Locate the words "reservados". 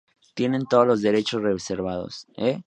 1.43-2.25